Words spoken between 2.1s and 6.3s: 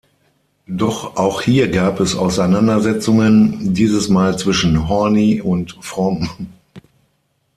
Auseinandersetzungen, dieses Mal zwischen Horney und Fromm.